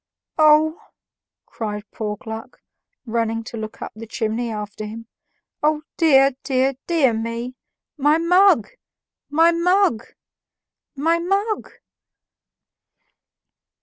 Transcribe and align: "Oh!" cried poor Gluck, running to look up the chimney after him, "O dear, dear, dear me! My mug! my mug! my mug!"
"Oh!" 0.39 0.81
cried 1.45 1.83
poor 1.91 2.17
Gluck, 2.17 2.59
running 3.05 3.43
to 3.43 3.55
look 3.57 3.83
up 3.83 3.91
the 3.95 4.07
chimney 4.07 4.49
after 4.49 4.83
him, 4.83 5.05
"O 5.61 5.83
dear, 5.95 6.31
dear, 6.43 6.73
dear 6.87 7.13
me! 7.13 7.53
My 7.97 8.17
mug! 8.17 8.69
my 9.29 9.51
mug! 9.51 10.03
my 10.95 11.19
mug!" 11.19 11.69